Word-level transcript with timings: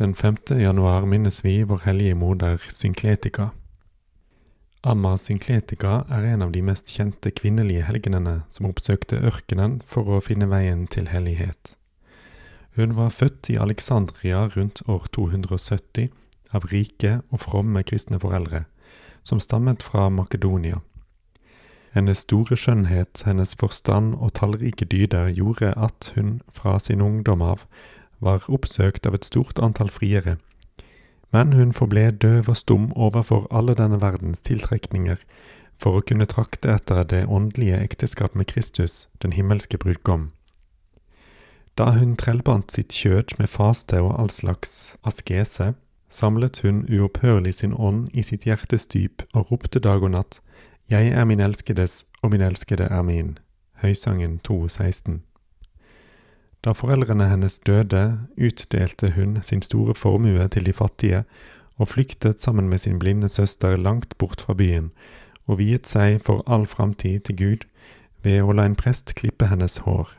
Den 0.00 0.14
5. 0.14 0.36
januar 0.48 1.06
minnes 1.06 1.44
vi 1.44 1.62
vår 1.62 1.80
hellige 1.84 2.14
moder 2.14 2.62
Synkletika. 2.68 3.50
Amma 4.80 5.18
Synkletika 5.18 6.06
er 6.08 6.24
en 6.24 6.40
av 6.46 6.54
de 6.54 6.62
mest 6.64 6.88
kjente 6.88 7.28
kvinnelige 7.36 7.82
helgenene 7.84 8.38
som 8.48 8.70
oppsøkte 8.70 9.18
ørkenen 9.20 9.74
for 9.84 10.08
å 10.08 10.22
finne 10.24 10.48
veien 10.48 10.86
til 10.88 11.10
hellighet. 11.12 11.74
Hun 12.80 12.96
var 12.96 13.12
født 13.12 13.52
i 13.52 13.58
Alexandria 13.60 14.46
rundt 14.56 14.80
år 14.88 15.04
270 15.12 16.08
av 16.56 16.70
rike 16.72 17.18
og 17.28 17.44
fromme 17.44 17.84
kristne 17.84 18.22
foreldre, 18.24 18.64
som 19.20 19.36
stammet 19.36 19.84
fra 19.84 20.08
Makedonia. 20.08 20.80
Hennes 21.92 22.24
store 22.24 22.56
skjønnhet, 22.56 23.26
hennes 23.28 23.52
forstand 23.52 24.14
og 24.16 24.32
tallrike 24.40 24.88
dyder 24.88 25.28
gjorde 25.28 25.74
at 25.76 26.14
hun 26.16 26.38
fra 26.56 26.78
sin 26.80 27.04
ungdom 27.04 27.44
av 27.44 27.68
var 28.20 28.46
oppsøkt 28.48 29.06
av 29.06 29.16
et 29.16 29.24
stort 29.24 29.58
antall 29.58 29.90
friere, 29.90 30.36
men 31.32 31.52
hun 31.52 31.72
forble 31.72 32.10
døv 32.10 32.48
og 32.50 32.58
stum 32.58 32.90
overfor 32.96 33.46
alle 33.50 33.76
denne 33.78 34.00
verdens 34.02 34.42
tiltrekninger 34.46 35.22
for 35.80 35.96
å 35.98 36.04
kunne 36.04 36.28
trakte 36.28 36.72
etter 36.74 37.04
det 37.08 37.24
åndelige 37.26 37.78
ekteskap 37.80 38.34
med 38.36 38.50
Kristus, 38.50 39.08
den 39.22 39.32
himmelske 39.32 39.78
brudgom. 39.78 40.30
Da 41.78 41.92
hun 41.96 42.16
trellbandt 42.20 42.74
sitt 42.74 42.92
kjød 42.92 43.38
med 43.38 43.48
faste 43.48 44.02
og 44.02 44.18
all 44.18 44.30
slags 44.30 44.96
askese, 45.06 45.72
samlet 46.10 46.60
hun 46.66 46.82
uopphørlig 46.90 47.54
sin 47.54 47.72
ånd 47.72 48.10
i 48.12 48.26
sitt 48.26 48.44
hjertes 48.44 48.86
dyp 48.90 49.22
og 49.32 49.52
ropte 49.52 49.80
dag 49.80 50.02
og 50.02 50.16
natt, 50.16 50.40
Jeg 50.90 51.12
er 51.14 51.24
min 51.24 51.40
elskedes, 51.40 52.04
og 52.22 52.30
min 52.30 52.40
elskede 52.42 52.84
er 52.90 53.02
min. 53.02 53.38
Høysangen 53.78 54.40
2.16. 54.42 55.29
Da 56.64 56.74
foreldrene 56.76 57.30
hennes 57.30 57.58
døde, 57.58 58.20
utdelte 58.36 59.10
hun 59.16 59.38
sin 59.42 59.62
store 59.62 59.94
formue 59.94 60.48
til 60.48 60.66
de 60.66 60.72
fattige, 60.72 61.24
og 61.80 61.88
flyktet 61.88 62.40
sammen 62.40 62.68
med 62.68 62.78
sin 62.78 62.98
blinde 62.98 63.28
søster 63.28 63.76
langt 63.76 64.18
bort 64.18 64.40
fra 64.40 64.54
byen, 64.54 64.90
og 65.46 65.58
viet 65.58 65.88
seg 65.88 66.20
for 66.24 66.44
all 66.46 66.66
framtid 66.66 67.20
til 67.20 67.36
Gud 67.36 67.64
ved 68.22 68.42
å 68.44 68.52
la 68.52 68.66
en 68.68 68.76
prest 68.76 69.14
klippe 69.16 69.48
hennes 69.48 69.78
hår. 69.86 70.12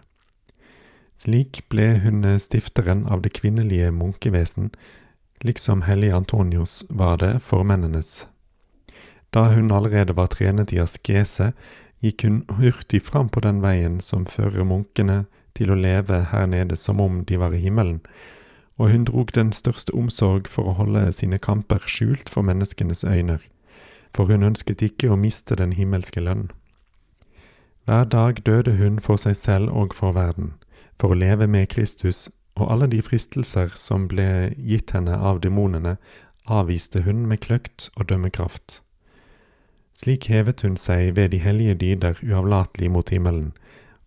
Slik 1.21 1.61
ble 1.69 1.99
hun 2.01 2.25
stifteren 2.41 3.05
av 3.05 3.21
det 3.21 3.35
kvinnelige 3.37 3.91
munkevesen, 3.93 4.71
liksom 5.45 5.83
hellige 5.85 6.15
Antonios 6.17 6.81
var 6.89 7.21
det 7.21 7.35
for 7.45 7.63
mennenes. 7.63 8.25
Da 9.29 9.51
hun 9.53 9.69
allerede 9.71 10.17
var 10.17 10.33
trenet 10.33 10.73
i 10.73 10.81
askese, 10.81 11.51
gikk 12.01 12.25
hun 12.25 12.41
hurtig 12.57 13.03
fram 13.05 13.29
på 13.29 13.45
den 13.45 13.61
veien 13.61 14.01
som 14.01 14.25
fører 14.25 14.65
munkene 14.65 15.25
til 15.55 15.71
å 15.71 15.79
leve 15.79 16.25
her 16.31 16.45
nede 16.45 16.75
som 16.75 17.01
om 17.01 17.23
de 17.25 17.39
var 17.39 17.53
i 17.53 17.61
himmelen, 17.61 18.01
og 18.77 18.89
hun 18.89 19.05
drog 19.05 19.33
den 19.35 19.51
største 19.53 19.93
omsorg 19.93 20.47
for 20.49 20.69
å 20.69 20.77
holde 20.79 21.11
sine 21.13 21.37
kamper 21.37 21.83
skjult 21.85 22.29
for 22.29 22.41
menneskenes 22.41 23.03
øyne, 23.03 23.37
for 24.15 24.25
hun 24.31 24.43
ønsket 24.43 24.81
ikke 24.81 25.11
å 25.11 25.19
miste 25.19 25.55
den 25.55 25.73
himmelske 25.77 26.21
lønn. 26.21 26.49
Hver 27.85 28.03
dag 28.03 28.41
døde 28.45 28.77
hun 28.77 28.99
for 28.99 29.21
seg 29.21 29.35
selv 29.35 29.69
og 29.69 29.95
for 29.97 30.15
verden, 30.17 30.53
for 30.99 31.13
å 31.13 31.17
leve 31.17 31.47
med 31.47 31.69
Kristus, 31.69 32.29
og 32.55 32.71
alle 32.71 32.87
de 32.91 33.01
fristelser 33.01 33.71
som 33.75 34.07
ble 34.11 34.53
gitt 34.57 34.91
henne 34.93 35.15
av 35.17 35.41
demonene, 35.41 35.97
avviste 36.45 37.01
hun 37.05 37.25
med 37.29 37.41
kløkt 37.45 37.89
og 37.95 38.09
dømmekraft. 38.09 38.81
Slik 39.97 40.27
hevet 40.31 40.61
hun 40.65 40.77
seg 40.77 41.15
ved 41.15 41.31
de 41.33 41.39
hellige 41.41 41.75
dyder 41.75 42.19
uavlatelig 42.23 42.91
mot 42.91 43.09
himmelen, 43.09 43.51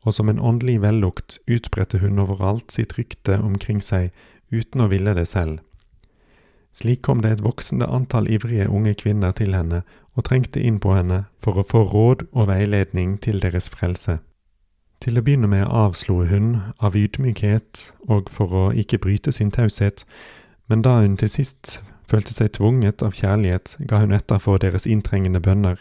og 0.05 0.15
som 0.15 0.29
en 0.29 0.41
åndelig 0.41 0.81
vellukt 0.85 1.39
utbredte 1.51 1.99
hun 1.99 2.21
overalt 2.21 2.73
sitt 2.73 2.97
rykte 2.99 3.39
omkring 3.41 3.81
seg 3.83 4.13
uten 4.53 4.85
å 4.85 4.91
ville 4.93 5.15
det 5.17 5.27
selv. 5.29 5.61
Slik 6.75 7.05
kom 7.07 7.23
det 7.23 7.31
et 7.31 7.45
voksende 7.45 7.87
antall 7.87 8.29
ivrige 8.29 8.67
unge 8.69 8.95
kvinner 8.99 9.33
til 9.39 9.55
henne 9.55 9.85
og 10.15 10.27
trengte 10.29 10.61
inn 10.61 10.81
på 10.83 10.95
henne 10.97 11.25
for 11.43 11.59
å 11.59 11.67
få 11.67 11.85
råd 11.91 12.27
og 12.33 12.49
veiledning 12.51 13.17
til 13.23 13.41
deres 13.43 13.71
frelse. 13.71 14.19
Til 15.01 15.19
å 15.19 15.23
begynne 15.23 15.51
med 15.51 15.69
avslo 15.69 16.25
hun 16.27 16.57
av 16.83 16.97
ydmykhet 16.99 17.93
og 18.09 18.31
for 18.33 18.55
å 18.55 18.65
ikke 18.73 19.01
bryte 19.07 19.33
sin 19.33 19.53
taushet, 19.55 20.05
men 20.67 20.83
da 20.83 20.99
hun 21.01 21.17
til 21.21 21.31
sist 21.31 21.79
følte 22.11 22.35
seg 22.35 22.55
tvunget 22.57 23.03
av 23.05 23.15
kjærlighet, 23.17 23.77
ga 23.89 24.01
hun 24.03 24.15
etter 24.17 24.41
for 24.43 24.59
deres 24.59 24.87
inntrengende 24.87 25.43
bønner, 25.45 25.79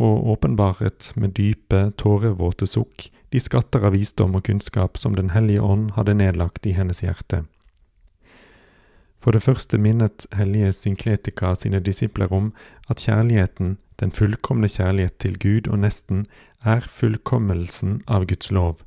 og 0.00 0.30
åpenbaret 0.32 1.12
med 1.14 1.34
dype, 1.36 1.90
tårevåte 2.00 2.66
sukk 2.66 3.10
de 3.30 3.40
skatter 3.40 3.84
av 3.86 3.94
visdom 3.94 4.34
og 4.38 4.46
kunnskap 4.48 4.98
som 4.98 5.14
Den 5.14 5.30
hellige 5.30 5.62
ånd 5.62 5.92
hadde 5.96 6.16
nedlagt 6.18 6.66
i 6.66 6.74
hennes 6.74 7.02
hjerte. 7.04 7.44
For 9.20 9.36
det 9.36 9.44
første 9.44 9.78
minnet 9.78 10.26
hellige 10.32 10.72
Synkletika 10.72 11.52
sine 11.54 11.80
disipler 11.84 12.32
om 12.32 12.52
at 12.88 13.04
kjærligheten, 13.04 13.76
den 14.00 14.12
fullkomne 14.16 14.68
kjærlighet 14.68 15.18
til 15.20 15.36
Gud 15.38 15.68
og 15.68 15.82
nesten, 15.84 16.24
er 16.64 16.80
fullkommelsen 16.88 18.00
av 18.08 18.24
Guds 18.26 18.50
lov, 18.50 18.80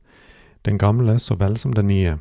den 0.66 0.81
gamle 0.81 1.19
så 1.19 1.38
vel 1.38 1.57
som 1.57 1.74
den 1.74 1.88
nye, 1.88 2.18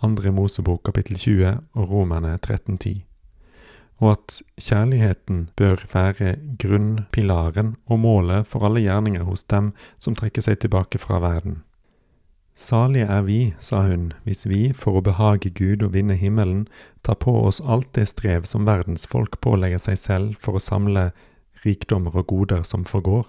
andre 0.00 0.30
Mosebok 0.30 0.84
kapittel 0.86 1.18
20 1.18 1.58
og 1.74 1.90
Romerne 1.90 2.38
1310 2.38 3.09
og 4.00 4.12
at 4.16 4.36
kjærligheten 4.60 5.48
bør 5.56 5.82
være 5.92 6.36
grunnpilaren 6.58 7.74
og 7.86 8.00
målet 8.00 8.48
for 8.48 8.64
alle 8.64 8.80
gjerninger 8.80 9.26
hos 9.28 9.44
dem 9.44 9.74
som 9.98 10.16
trekker 10.16 10.44
seg 10.44 10.62
tilbake 10.62 10.98
fra 10.98 11.20
verden. 11.20 11.60
Salige 12.60 13.06
er 13.06 13.22
vi, 13.22 13.54
sa 13.60 13.82
hun, 13.86 14.12
hvis 14.24 14.48
vi, 14.48 14.72
for 14.76 14.98
å 14.98 15.04
behage 15.04 15.52
Gud 15.56 15.84
og 15.86 15.94
vinne 15.94 16.16
himmelen, 16.18 16.66
tar 17.04 17.16
på 17.22 17.32
oss 17.46 17.60
alt 17.60 17.92
det 17.96 18.08
strev 18.10 18.44
som 18.48 18.66
verdens 18.68 19.06
folk 19.08 19.38
pålegger 19.40 19.80
seg 19.80 20.00
selv 20.00 20.40
for 20.40 20.58
å 20.58 20.64
samle 20.64 21.10
rikdommer 21.64 22.16
og 22.16 22.26
goder 22.32 22.64
som 22.64 22.84
forgår. 22.84 23.24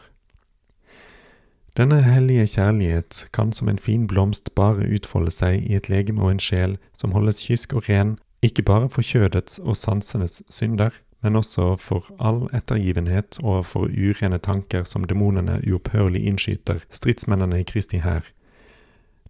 Denne 1.79 2.01
hellige 2.03 2.49
kjærlighet 2.57 3.29
kan 3.31 3.53
som 3.55 3.69
en 3.71 3.79
fin 3.79 4.03
blomst 4.07 4.51
bare 4.55 4.89
utfolde 4.91 5.31
seg 5.31 5.63
i 5.63 5.77
et 5.79 5.87
legeme 5.87 6.25
og 6.25 6.33
en 6.33 6.43
sjel 6.43 6.75
som 6.99 7.15
holdes 7.15 7.39
kysk 7.45 7.77
og 7.77 7.87
ren 7.87 8.17
ikke 8.41 8.65
bare 8.65 8.89
for 8.89 9.05
kjødets 9.05 9.59
og 9.59 9.77
sansenes 9.77 10.41
synder, 10.49 10.89
men 11.21 11.35
også 11.35 11.75
for 11.77 12.07
all 12.19 12.47
ettergivenhet 12.57 13.37
og 13.43 13.65
for 13.69 13.89
urene 13.89 14.39
tanker 14.41 14.83
som 14.83 15.05
demonene 15.05 15.59
uopphørlig 15.69 16.23
innskyter 16.25 16.81
stridsmennene 16.89 17.61
i 17.61 17.67
Kristi 17.67 18.01
hær. 18.01 18.25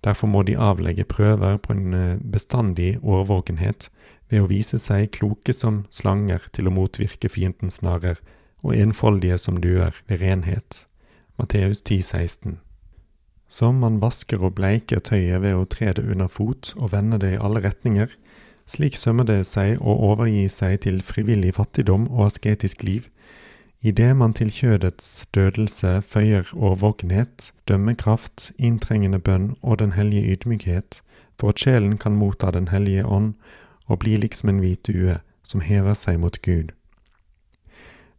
Derfor 0.03 0.27
må 0.27 0.43
de 0.43 0.57
avlegge 0.57 1.03
prøver 1.03 1.57
på 1.57 1.73
en 1.73 1.93
eh, 1.93 2.17
bestandig 2.17 2.97
årvåkenhet 3.03 3.89
ved 4.29 4.41
å 4.41 4.49
vise 4.49 4.79
seg 4.79 5.11
kloke 5.13 5.53
som 5.53 5.83
slanger 5.93 6.47
til 6.55 6.69
å 6.69 6.73
motvirke 6.73 7.29
fiendens 7.29 7.81
snarer, 7.81 8.17
og 8.63 8.77
enfoldige 8.77 9.37
som 9.41 9.59
duer 9.61 9.95
ved 10.07 10.21
renhet. 10.21 10.85
Matteus 11.37 11.81
10, 11.81 12.01
16. 12.01 12.59
Som 13.51 13.81
man 13.83 13.99
vasker 14.01 14.41
og 14.41 14.55
bleiker 14.55 15.01
tøyet 15.03 15.41
ved 15.43 15.57
å 15.57 15.65
tre 15.65 15.91
det 15.97 16.05
under 16.05 16.29
fot 16.31 16.71
og 16.77 16.93
vende 16.93 17.19
det 17.19 17.33
i 17.35 17.41
alle 17.41 17.61
retninger, 17.65 18.13
slik 18.71 18.95
sømmer 18.95 19.27
det 19.27 19.41
seg 19.49 19.81
å 19.81 19.95
overgi 20.11 20.45
seg 20.49 20.79
til 20.85 21.01
frivillig 21.03 21.55
fattigdom 21.57 22.07
og 22.07 22.29
asketisk 22.29 22.83
liv, 22.87 23.09
idet 23.81 24.13
man 24.15 24.33
til 24.37 24.51
kjødets 24.53 25.25
dødelse 25.35 26.01
føyer 26.07 26.47
årvåkenhet, 26.55 27.51
dømmekraft, 27.67 28.51
inntrengende 28.57 29.19
bønn 29.19 29.55
og 29.61 29.81
den 29.81 29.95
hellige 29.97 30.35
ydmykhet, 30.35 31.01
for 31.39 31.51
at 31.51 31.59
sjelen 31.59 31.97
kan 31.97 32.15
motta 32.15 32.51
Den 32.51 32.67
hellige 32.67 33.05
ånd 33.05 33.33
og 33.87 33.99
bli 33.99 34.15
liksom 34.15 34.49
en 34.49 34.59
hvit 34.59 34.87
due 34.87 35.17
som 35.43 35.61
hever 35.61 35.93
seg 35.97 36.19
mot 36.19 36.37
Gud. 36.41 36.71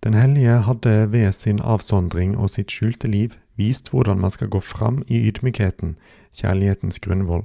Den 0.03 0.15
hellige 0.15 0.59
hadde 0.67 1.13
ved 1.13 1.33
sin 1.33 1.61
avsondring 1.61 2.37
og 2.37 2.51
sitt 2.51 2.75
skjulte 2.75 3.09
liv 3.09 3.39
vist 3.57 3.91
hvordan 3.91 4.19
man 4.19 4.31
skal 4.31 4.49
gå 4.49 4.61
fram 4.61 5.03
i 5.07 5.29
ydmykheten, 5.29 5.97
kjærlighetens 6.35 6.99
grunnvoll. 6.99 7.45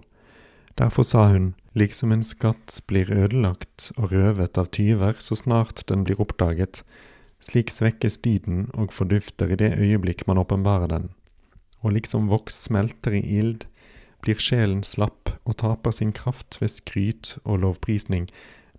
Derfor 0.78 1.04
sa 1.04 1.28
hun, 1.28 1.54
liksom 1.78 2.12
en 2.12 2.24
skatt 2.26 2.80
blir 2.90 3.12
ødelagt 3.14 3.92
og 3.98 4.12
røvet 4.12 4.58
av 4.58 4.72
tyver 4.74 5.20
så 5.24 5.38
snart 5.38 5.86
den 5.90 6.04
blir 6.08 6.20
oppdaget, 6.22 6.82
slik 7.40 7.72
svekkes 7.72 8.20
dyden 8.26 8.68
og 8.74 8.94
fordufter 8.94 9.54
i 9.54 9.60
det 9.62 9.76
øyeblikk 9.78 10.26
man 10.28 10.42
åpenbarer 10.42 10.90
den. 10.92 11.10
Og 11.86 11.94
liksom 11.94 12.30
voks 12.32 12.58
smelter 12.68 13.14
i 13.14 13.22
ild, 13.40 13.68
blir 14.26 14.40
sjelen 14.42 14.82
slapp 14.84 15.36
og 15.46 15.60
taper 15.62 15.94
sin 15.94 16.12
kraft 16.12 16.58
ved 16.62 16.74
skryt 16.74 17.36
og 17.44 17.62
lovprisning, 17.62 18.26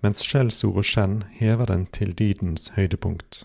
mens 0.02 0.22
skjellsord 0.26 0.82
og 0.82 0.86
skjenn 0.86 1.22
hever 1.38 1.70
den 1.70 1.86
til 1.94 2.12
dydens 2.18 2.72
høydepunkt. 2.74 3.44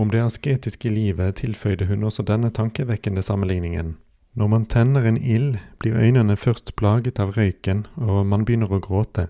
Om 0.00 0.10
det 0.14 0.22
asketiske 0.24 0.88
livet 0.88 1.42
tilføyde 1.42 1.90
hun 1.90 2.06
også 2.08 2.22
denne 2.22 2.50
tankevekkende 2.54 3.22
sammenligningen. 3.22 3.98
Når 4.34 4.46
man 4.46 4.66
tenner 4.66 5.06
en 5.06 5.16
ild, 5.16 5.58
blir 5.78 5.96
øynene 5.98 6.36
først 6.36 6.76
plaget 6.76 7.18
av 7.18 7.34
røyken, 7.36 7.86
og 7.96 8.26
man 8.26 8.44
begynner 8.46 8.70
å 8.70 8.82
gråte, 8.82 9.28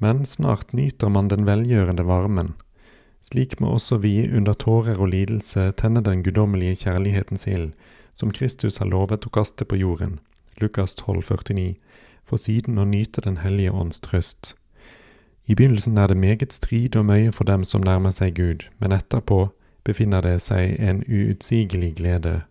men 0.00 0.24
snart 0.26 0.72
nyter 0.72 1.12
man 1.12 1.28
den 1.28 1.44
velgjørende 1.46 2.06
varmen. 2.08 2.54
Slik 3.24 3.58
må 3.60 3.74
også 3.76 3.98
vi 4.00 4.28
under 4.36 4.52
tårer 4.52 4.98
og 5.00 5.12
lidelse 5.12 5.70
tenne 5.80 6.02
den 6.04 6.22
guddommelige 6.24 6.84
kjærlighetens 6.84 7.46
ild, 7.46 7.72
som 8.16 8.32
Kristus 8.32 8.78
har 8.80 8.88
lovet 8.88 9.26
å 9.26 9.32
kaste 9.32 9.64
på 9.64 9.76
jorden, 9.76 10.18
Lukas 10.60 10.94
12, 10.94 11.22
49, 11.28 11.74
for 12.24 12.40
siden 12.40 12.78
å 12.78 12.84
nyte 12.88 13.20
Den 13.20 13.38
hellige 13.44 13.72
ånds 13.72 14.00
trøst. 14.00 14.54
I 15.46 15.54
begynnelsen 15.54 15.98
er 15.98 16.08
det 16.08 16.16
meget 16.16 16.52
strid 16.52 16.96
og 16.96 17.04
møye 17.04 17.32
for 17.32 17.44
dem 17.44 17.64
som 17.64 17.84
nærmer 17.84 18.10
seg 18.10 18.34
Gud, 18.34 18.64
men 18.80 18.92
etterpå 18.92 19.50
befinner 19.84 20.24
det 20.24 20.40
seg 20.40 20.80
en 20.80 21.02
uutsigelig 21.04 21.94
glede. 22.00 22.44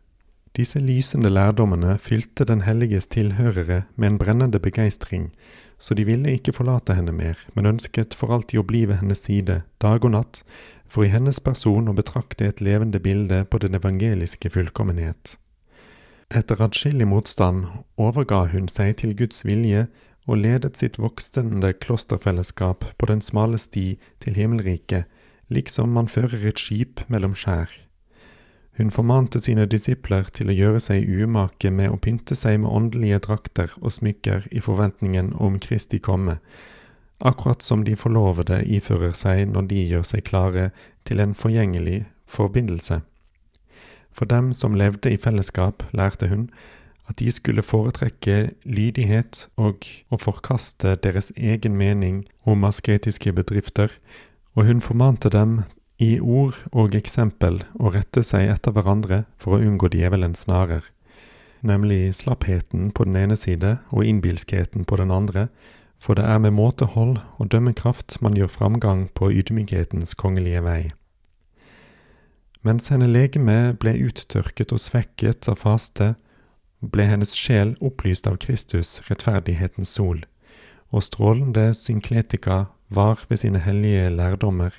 Disse 0.53 0.79
lysende 0.79 1.29
lærdommene 1.29 1.97
fylte 1.97 2.45
Den 2.45 2.61
helliges 2.61 3.07
tilhørere 3.07 3.83
med 3.95 4.07
en 4.07 4.17
brennende 4.17 4.59
begeistring, 4.59 5.31
så 5.79 5.93
de 5.93 6.05
ville 6.05 6.31
ikke 6.31 6.53
forlate 6.53 6.93
henne 6.93 7.11
mer, 7.11 7.39
men 7.55 7.65
ønsket 7.65 8.13
for 8.13 8.29
alltid 8.33 8.59
å 8.61 8.63
bli 8.69 8.85
ved 8.85 9.01
hennes 9.01 9.23
side, 9.25 9.63
dag 9.81 10.05
og 10.05 10.11
natt, 10.13 10.43
for 10.87 11.03
i 11.03 11.09
hennes 11.09 11.39
person 11.39 11.89
å 11.89 11.95
betrakte 11.97 12.45
et 12.45 12.61
levende 12.61 12.99
bilde 13.01 13.39
på 13.49 13.57
den 13.57 13.73
evangeliske 13.73 14.51
fullkommenhet. 14.53 15.37
Etter 16.29 16.61
atskillig 16.61 17.07
motstand 17.09 17.65
overga 17.97 18.43
hun 18.53 18.69
seg 18.69 18.99
til 19.01 19.15
Guds 19.17 19.41
vilje 19.45 19.87
og 20.27 20.37
ledet 20.37 20.77
sitt 20.77 20.99
voksende 21.01 21.73
klosterfellesskap 21.73 22.85
på 22.97 23.09
den 23.09 23.25
smale 23.25 23.57
sti 23.57 23.97
til 24.21 24.37
himmelriket, 24.37 25.09
liksom 25.49 25.97
man 25.97 26.07
fører 26.07 26.45
et 26.45 26.61
skip 26.61 27.01
mellom 27.09 27.33
skjær. 27.33 27.73
Hun 28.77 28.89
formante 28.89 29.37
sine 29.39 29.67
disipler 29.69 30.29
til 30.33 30.49
å 30.49 30.55
gjøre 30.57 30.79
seg 30.81 31.05
umake 31.05 31.69
med 31.69 31.93
å 31.93 31.99
pynte 32.01 32.33
seg 32.35 32.57
med 32.63 32.73
åndelige 32.73 33.19
drakter 33.27 33.73
og 33.81 33.93
smykker 33.93 34.47
i 34.49 34.63
forventningen 34.65 35.33
om 35.37 35.59
Kristi 35.61 35.99
komme, 36.01 36.39
akkurat 37.21 37.61
som 37.61 37.83
de 37.85 37.93
forlovede 37.95 38.63
ifører 38.65 39.13
seg 39.13 39.45
når 39.51 39.69
de 39.69 39.83
gjør 39.91 40.07
seg 40.09 40.25
klare 40.25 40.71
til 41.05 41.21
en 41.21 41.35
forgjengelig 41.37 42.05
forbindelse. 42.25 43.03
For 44.13 44.25
dem 44.29 44.53
som 44.57 44.73
levde 44.77 45.13
i 45.13 45.21
fellesskap, 45.21 45.85
lærte 45.93 46.29
hun 46.33 46.49
at 47.09 47.19
de 47.19 47.31
skulle 47.31 47.65
foretrekke 47.65 48.53
lydighet 48.63 49.47
og 49.59 49.85
å 50.09 50.17
forkaste 50.17 50.95
deres 51.03 51.31
egen 51.35 51.75
mening 51.77 52.23
om 52.47 52.63
asketiske 52.65 53.33
bedrifter, 53.35 53.91
og 54.55 54.69
hun 54.69 54.81
formante 54.81 55.29
dem 55.33 55.63
i 56.01 56.17
ord 56.19 56.57
og 56.71 56.95
eksempel 56.97 57.61
å 57.77 57.91
rette 57.93 58.23
seg 58.25 58.49
etter 58.49 58.73
hverandre 58.73 59.23
for 59.37 59.57
å 59.57 59.61
unngå 59.61 59.91
djevelens 59.93 60.45
snarer, 60.47 60.83
nemlig 61.61 62.15
slappheten 62.17 62.89
på 62.91 63.05
den 63.07 63.19
ene 63.19 63.37
side 63.39 63.77
og 63.91 64.03
innbilskheten 64.07 64.87
på 64.89 64.99
den 64.99 65.13
andre, 65.13 65.47
for 66.01 66.19
det 66.19 66.25
er 66.27 66.41
med 66.43 66.57
måtehold 66.57 67.21
og 67.37 67.47
dømmekraft 67.53 68.17
man 68.21 68.35
gjør 68.35 68.51
framgang 68.51 69.05
på 69.15 69.31
ydmykhetens 69.31 70.17
kongelige 70.19 70.63
vei. 70.65 70.81
Mens 72.63 72.89
henne 72.91 73.07
legeme 73.11 73.75
ble 73.79 73.95
uttørket 74.07 74.71
og 74.75 74.81
svekket 74.83 75.47
av 75.51 75.59
faste, 75.63 76.13
ble 76.79 77.07
hennes 77.07 77.31
sjel 77.35 77.75
opplyst 77.83 78.27
av 78.27 78.39
Kristus, 78.43 78.97
rettferdighetens 79.07 79.91
sol, 79.95 80.23
og 80.91 81.03
strålende 81.03 81.71
synkletika 81.75 82.65
var 82.95 83.25
ved 83.29 83.41
sine 83.41 83.59
hellige 83.59 84.09
lærdommer 84.09 84.77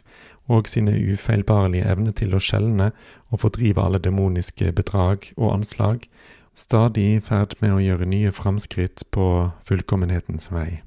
og 0.49 0.69
sine 0.69 0.95
ufeilbarlige 1.13 1.87
evne 1.89 2.13
til 2.13 2.35
å 2.35 2.43
skjelne 2.43 2.91
og 3.31 3.41
fordrive 3.45 3.85
alle 3.85 3.99
demoniske 3.99 4.73
bedrag 4.73 5.31
og 5.37 5.55
anslag, 5.55 6.09
stadig 6.55 7.07
i 7.17 7.21
ferd 7.21 7.57
med 7.61 7.75
å 7.75 7.83
gjøre 7.83 8.09
nye 8.09 8.33
framskritt 8.33 9.07
på 9.11 9.29
fullkommenhetens 9.69 10.51
vei. 10.53 10.83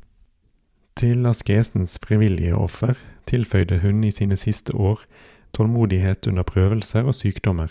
Til 0.97 1.25
askesens 1.29 1.97
frivillige 2.01 2.55
offer 2.55 2.97
tilføyde 3.29 3.81
hun 3.83 4.03
i 4.03 4.11
sine 4.11 4.37
siste 4.37 4.73
år 4.73 5.03
tålmodighet 5.53 6.27
under 6.27 6.43
prøvelser 6.43 7.05
og 7.05 7.15
sykdommer. 7.15 7.69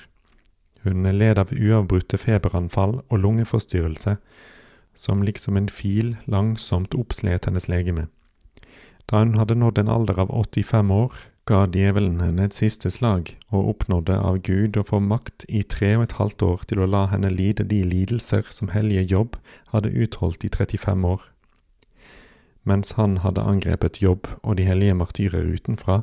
Hun 0.85 1.03
led 1.03 1.38
av 1.38 1.50
uavbrutte 1.50 2.19
feberanfall 2.19 3.00
og 3.08 3.19
lungeforstyrrelse, 3.19 4.17
som 4.94 5.23
liksom 5.23 5.56
en 5.56 5.69
fil 5.69 6.14
langsomt 6.26 6.94
oppslet 6.94 7.44
hennes 7.44 7.69
legeme. 7.69 8.06
Da 9.06 9.23
hun 9.23 9.37
hadde 9.38 9.55
nådd 9.55 9.79
en 9.79 9.88
alder 9.88 10.19
av 10.19 10.31
85 10.35 10.91
år, 10.91 11.12
ga 11.47 11.61
djevelen 11.70 12.19
henne 12.19 12.49
et 12.49 12.56
siste 12.56 12.91
slag, 12.91 13.37
og 13.55 13.69
oppnådde 13.70 14.17
av 14.19 14.41
Gud 14.43 14.79
å 14.81 14.82
få 14.87 14.99
makt 14.99 15.44
i 15.47 15.62
tre 15.62 15.93
og 15.94 16.08
et 16.08 16.17
halvt 16.19 16.43
år 16.43 16.64
til 16.67 16.82
å 16.82 16.88
la 16.91 17.05
henne 17.12 17.31
lide 17.31 17.69
de 17.70 17.85
lidelser 17.87 18.49
som 18.50 18.73
hellige 18.75 19.06
Jobb 19.12 19.37
hadde 19.70 19.94
utholdt 19.94 20.43
i 20.43 20.50
35 20.50 21.06
år. 21.06 21.20
Mens 22.67 22.97
han 22.99 23.20
hadde 23.23 23.47
angrepet 23.47 24.00
Jobb 24.03 24.26
og 24.43 24.56
de 24.58 24.67
hellige 24.67 24.97
martyrer 24.99 25.47
utenfra, 25.55 26.00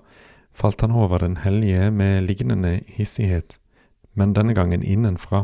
falt 0.56 0.80
han 0.86 0.96
over 0.96 1.20
den 1.20 1.42
hellige 1.44 1.90
med 1.92 2.24
lignende 2.30 2.78
hissighet, 2.88 3.58
men 4.14 4.32
denne 4.32 4.56
gangen 4.56 4.84
innenfra. 4.84 5.44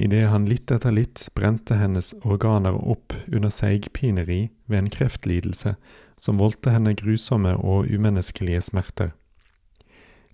Idet 0.00 0.30
han 0.32 0.48
litt 0.48 0.72
etter 0.72 0.94
litt 0.94 1.26
brente 1.36 1.76
hennes 1.76 2.14
organer 2.24 2.72
opp 2.72 3.12
under 3.28 3.52
seigpineri 3.52 4.46
ved 4.72 4.78
en 4.78 4.90
kreftlidelse 4.94 5.74
som 6.22 6.38
voldte 6.38 6.70
henne 6.70 6.94
grusomme 6.94 7.56
og 7.58 7.90
umenneskelige 7.90 8.62
smerter. 8.62 9.10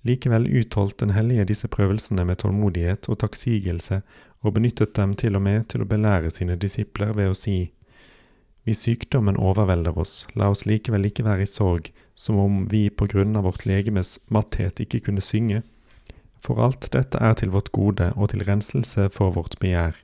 Likevel 0.06 0.46
utholdt 0.60 1.00
den 1.00 1.14
hellige 1.16 1.46
disse 1.48 1.68
prøvelsene 1.68 2.26
med 2.28 2.42
tålmodighet 2.42 3.08
og 3.08 3.18
takksigelse, 3.24 4.02
og 4.44 4.54
benyttet 4.54 4.94
dem 4.94 5.16
til 5.18 5.34
og 5.34 5.42
med 5.42 5.66
til 5.72 5.82
å 5.82 5.88
belære 5.88 6.30
sine 6.30 6.56
disipler 6.60 7.16
ved 7.16 7.32
å 7.32 7.36
si, 7.36 7.72
Hvis 8.68 8.82
sykdommen 8.84 9.38
overvelder 9.40 9.96
oss, 9.96 10.26
la 10.36 10.50
oss 10.52 10.66
likevel 10.68 11.06
ikke 11.08 11.24
være 11.24 11.46
i 11.46 11.48
sorg, 11.48 11.86
som 12.14 12.36
om 12.36 12.66
vi 12.68 12.90
på 12.90 13.06
grunn 13.08 13.32
av 13.38 13.46
vårt 13.48 13.64
legemes 13.64 14.18
matthet 14.28 14.82
ikke 14.84 15.00
kunne 15.06 15.24
synge. 15.24 15.62
For 16.44 16.60
alt 16.60 16.90
dette 16.92 17.16
er 17.16 17.32
til 17.40 17.54
vårt 17.54 17.72
gode 17.72 18.10
og 18.14 18.28
til 18.28 18.44
renselse 18.44 19.08
for 19.14 19.32
vårt 19.32 19.56
begjær. 19.62 19.96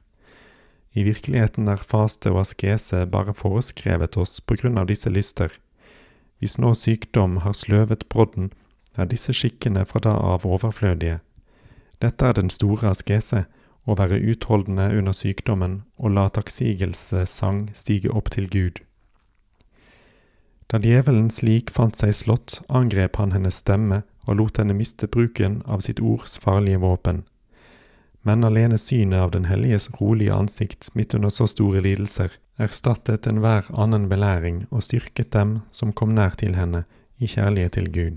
I 0.97 1.05
virkeligheten 1.05 1.69
er 1.69 1.85
faste 1.85 2.33
og 2.33 2.41
askese 2.47 3.05
bare 3.05 3.35
foreskrevet 3.37 4.17
oss 4.17 4.41
på 4.41 4.57
grunn 4.57 4.81
av 4.81 4.89
disse 4.89 5.13
lyster, 5.13 5.53
hvis 6.44 6.58
nå 6.61 6.75
sykdom 6.76 7.38
har 7.41 7.55
sløvet 7.56 8.04
brodden, 8.12 8.50
er 9.00 9.09
disse 9.09 9.33
skikkene 9.33 9.87
fra 9.88 10.02
da 10.04 10.12
av 10.12 10.45
overflødige. 10.45 11.23
Dette 12.04 12.26
er 12.28 12.37
den 12.37 12.50
store 12.52 12.90
askese, 12.92 13.47
å 13.88 13.97
være 13.97 14.21
utholdende 14.21 14.90
under 14.99 15.16
sykdommen 15.16 15.83
og 15.97 16.12
la 16.16 16.28
takksigelsessang 16.28 17.71
stige 17.76 18.12
opp 18.12 18.28
til 18.37 18.49
Gud. 18.52 18.80
Da 20.69 20.80
djevelen 20.80 21.30
slik 21.33 21.73
fant 21.73 21.97
seg 21.97 22.12
slått, 22.16 22.61
angrep 22.69 23.16
han 23.21 23.33
hennes 23.33 23.61
stemme 23.64 24.02
og 24.28 24.40
lot 24.40 24.61
henne 24.61 24.76
miste 24.76 25.09
bruken 25.09 25.62
av 25.64 25.85
sitt 25.85 26.00
ords 26.00 26.37
farlige 26.40 26.80
våpen 26.85 27.25
men 28.25 28.45
alene 28.45 28.78
synet 28.81 29.21
av 29.21 29.31
Den 29.31 29.45
helliges 29.45 29.90
rolige 30.00 30.35
ansikt 30.35 30.88
midt 30.95 31.14
under 31.14 31.28
så 31.28 31.47
store 31.50 31.83
lidelser 31.85 32.33
erstattet 32.57 33.26
enhver 33.28 33.69
annen 33.69 34.09
belæring 34.09 34.62
og 34.71 34.87
styrket 34.87 35.33
dem 35.37 35.59
som 35.71 35.93
kom 35.93 36.14
nær 36.16 36.37
til 36.40 36.57
henne, 36.57 36.85
i 37.21 37.28
kjærlighet 37.31 37.76
til 37.76 37.90
Gud. 37.93 38.16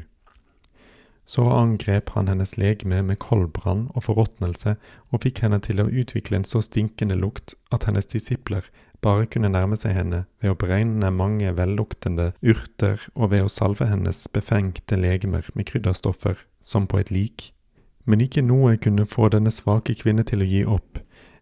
Så 1.27 1.43
angrep 1.51 2.13
han 2.15 2.29
hennes 2.31 2.55
legeme 2.57 3.01
med 3.03 3.19
koldbrann 3.19 3.89
og 3.93 4.05
forråtnelse 4.07 4.77
og 5.11 5.21
fikk 5.25 5.43
henne 5.43 5.59
til 5.59 5.83
å 5.83 5.89
utvikle 5.91 6.39
en 6.39 6.47
så 6.47 6.63
stinkende 6.63 7.19
lukt 7.19 7.57
at 7.75 7.83
hennes 7.83 8.07
disipler 8.07 8.69
bare 9.03 9.27
kunne 9.27 9.51
nærme 9.51 9.75
seg 9.77 9.93
henne 9.97 10.23
ved 10.41 10.53
å 10.53 10.59
beregne 10.59 11.11
mange 11.11 11.51
velluktende 11.59 12.31
urter 12.41 13.03
og 13.13 13.33
ved 13.35 13.43
å 13.43 13.51
salve 13.51 13.89
hennes 13.91 14.23
befengte 14.33 14.97
legemer 14.97 15.51
med 15.53 15.67
krydderstoffer 15.67 16.39
som 16.63 16.87
på 16.87 17.03
et 17.03 17.11
lik 17.11 17.51
men 18.07 18.23
ikke 18.23 18.41
noe 18.45 18.77
kunne 18.79 19.05
få 19.05 19.27
denne 19.33 19.51
svake 19.51 19.97
kvinne 19.99 20.23
til 20.27 20.41
å 20.41 20.47
gi 20.47 20.63
opp, 20.65 21.01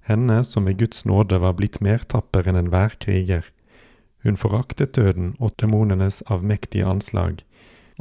henne 0.09 0.41
som 0.45 0.65
ved 0.65 0.79
Guds 0.81 1.05
nåde 1.05 1.39
var 1.41 1.55
blitt 1.57 1.79
mer 1.81 2.03
tapper 2.09 2.49
enn 2.49 2.59
enhver 2.59 2.97
kriger. 3.01 3.45
Hun 4.25 4.37
foraktet 4.41 4.95
døden 4.97 5.35
og 5.39 5.53
demonenes 5.61 6.23
avmektige 6.25 6.87
anslag, 6.89 7.43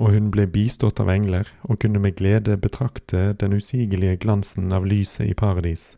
og 0.01 0.15
hun 0.17 0.31
ble 0.35 0.47
bistått 0.51 1.01
av 1.01 1.11
engler 1.13 1.51
og 1.69 1.83
kunne 1.85 2.01
med 2.03 2.17
glede 2.19 2.57
betrakte 2.61 3.35
den 3.41 3.53
usigelige 3.55 4.17
glansen 4.25 4.73
av 4.73 4.89
lyset 4.89 5.29
i 5.29 5.37
paradis. 5.39 5.95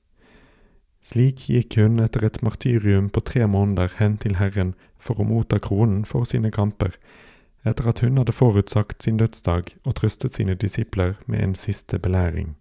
Slik 1.06 1.46
gikk 1.46 1.78
hun 1.78 2.00
etter 2.02 2.26
et 2.26 2.42
martyrium 2.42 3.06
på 3.14 3.22
tre 3.22 3.46
måneder 3.46 3.94
hen 4.00 4.18
til 4.18 4.36
Herren 4.40 4.74
for 4.98 5.22
å 5.22 5.28
motta 5.28 5.60
kronen 5.62 6.02
for 6.04 6.26
sine 6.26 6.50
kamper, 6.50 6.98
etter 7.66 7.88
at 7.90 8.00
hun 8.04 8.20
hadde 8.20 8.34
forutsagt 8.34 9.02
sin 9.02 9.18
dødsdag 9.18 9.74
og 9.84 9.96
trøstet 9.98 10.38
sine 10.38 10.54
disipler 10.54 11.16
med 11.26 11.42
en 11.42 11.54
siste 11.58 11.98
belæring. 11.98 12.54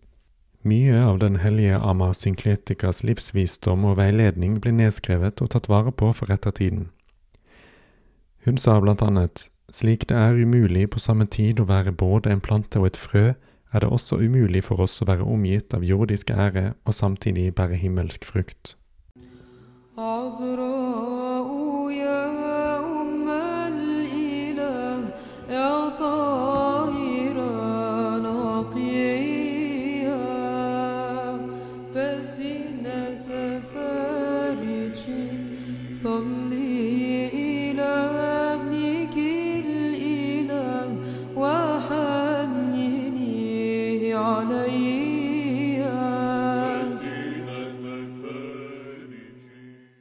Mye 0.66 0.98
av 0.98 1.20
den 1.22 1.38
hellige 1.44 1.78
Amasynkletikers 1.78 3.04
livsvisdom 3.06 3.86
og 3.86 4.00
veiledning 4.00 4.58
ble 4.62 4.74
nedskrevet 4.74 5.44
og 5.46 5.52
tatt 5.54 5.70
vare 5.70 5.94
på 5.94 6.10
for 6.18 6.34
ettertiden. 6.34 6.88
Hun 8.46 8.58
sa 8.58 8.80
blant 8.82 9.04
annet, 9.06 9.48
slik 9.70 10.08
det 10.10 10.18
er 10.18 10.42
umulig 10.42 10.88
på 10.90 11.02
samme 11.02 11.30
tid 11.30 11.62
å 11.62 11.68
være 11.70 11.94
både 11.94 12.34
en 12.34 12.42
plante 12.42 12.82
og 12.82 12.90
et 12.90 12.98
frø, 12.98 13.34
er 13.74 13.84
det 13.84 13.92
også 13.92 14.18
umulig 14.18 14.64
for 14.66 14.82
oss 14.82 15.02
å 15.04 15.10
være 15.10 15.28
omgitt 15.28 15.74
av 15.78 15.86
jordisk 15.86 16.32
ære 16.34 16.72
og 16.86 16.98
samtidig 16.98 17.52
bære 17.54 17.78
himmelsk 17.82 18.26
frukt. 18.26 18.78
Avro 19.98 21.55